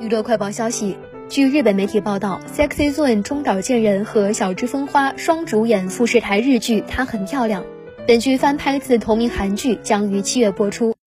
[0.00, 0.96] 娱乐快报消息，
[1.28, 7.62] 据日本媒体报道，Sexy Zone 中岛健人和小芝风花双主演富士台日剧《她很漂亮》，
[8.06, 10.97] 本剧翻拍自同名韩剧，将于七月播出。